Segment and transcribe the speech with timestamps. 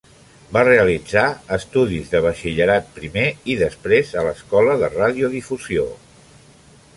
[0.55, 1.25] Va realitzar
[1.57, 5.87] estudis de Batxillerat primer i, després, a l'Escola de Radiodifusió.